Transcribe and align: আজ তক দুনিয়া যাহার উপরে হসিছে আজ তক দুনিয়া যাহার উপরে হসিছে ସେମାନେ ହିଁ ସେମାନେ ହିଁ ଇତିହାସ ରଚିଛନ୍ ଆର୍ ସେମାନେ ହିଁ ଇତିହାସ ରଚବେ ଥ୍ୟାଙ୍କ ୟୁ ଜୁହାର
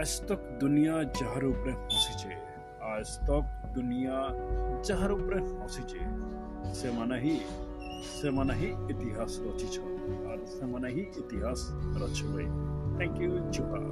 আজ 0.00 0.12
তক 0.28 0.40
দুনিয়া 0.60 0.94
যাহার 1.18 1.44
উপরে 1.44 1.72
হসিছে 1.84 2.30
আজ 2.90 3.08
তক 3.26 3.44
দুনিয়া 3.74 4.16
যাহার 4.84 5.10
উপরে 5.12 5.38
হসিছে 5.60 6.00
ସେମାନେ 6.72 7.16
ହିଁ 7.24 7.36
ସେମାନେ 8.10 8.54
ହିଁ 8.54 8.70
ଇତିହାସ 8.92 9.32
ରଚିଛନ୍ 9.46 9.96
ଆର୍ 10.30 10.42
ସେମାନେ 10.48 10.88
ହିଁ 10.94 11.04
ଇତିହାସ 11.20 11.60
ରଚବେ 12.00 12.44
ଥ୍ୟାଙ୍କ 12.94 13.18
ୟୁ 13.24 13.36
ଜୁହାର 13.54 13.84